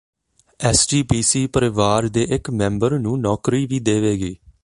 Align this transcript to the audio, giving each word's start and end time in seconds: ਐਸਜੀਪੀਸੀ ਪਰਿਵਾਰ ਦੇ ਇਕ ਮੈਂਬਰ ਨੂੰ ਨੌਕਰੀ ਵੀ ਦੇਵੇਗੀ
ਐਸਜੀਪੀਸੀ 0.59 1.45
ਪਰਿਵਾਰ 1.47 2.07
ਦੇ 2.07 2.23
ਇਕ 2.29 2.49
ਮੈਂਬਰ 2.49 2.99
ਨੂੰ 2.99 3.19
ਨੌਕਰੀ 3.19 3.65
ਵੀ 3.65 3.79
ਦੇਵੇਗੀ 3.79 4.35